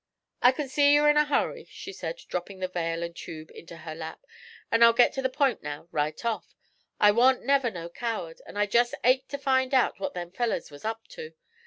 'I 0.41 0.53
c'n 0.53 0.67
see 0.67 0.95
you're 0.95 1.11
in 1.11 1.17
a 1.17 1.25
hurry,' 1.25 1.67
she 1.69 1.93
said, 1.93 2.15
dropping 2.27 2.57
the 2.57 2.67
veil 2.67 3.03
and 3.03 3.15
tube 3.15 3.51
into 3.53 3.77
her 3.77 3.93
lap, 3.93 4.19
'an' 4.71 4.81
I'll 4.81 4.93
git 4.93 5.13
to 5.13 5.21
the 5.21 5.29
pint 5.29 5.61
now, 5.61 5.89
right 5.91 6.25
off. 6.25 6.55
I 6.99 7.11
wa'n't 7.11 7.43
never 7.45 7.69
no 7.69 7.87
coward, 7.87 8.41
and 8.47 8.57
I 8.57 8.65
jest 8.65 8.95
ached 9.03 9.29
to 9.29 9.37
find 9.37 9.75
out 9.75 9.99
what 9.99 10.15
them 10.15 10.31
fellows 10.31 10.71
was 10.71 10.83
up 10.85 11.07
to. 11.09 11.33